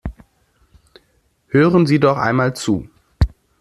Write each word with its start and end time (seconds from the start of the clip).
Hören 1.49 1.85
Sie 1.85 1.99
doch 1.99 2.17
einmal 2.17 2.55
zu! 2.55 2.89